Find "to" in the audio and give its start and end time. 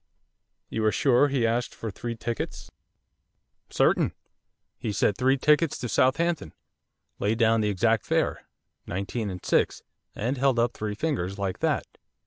5.77-5.87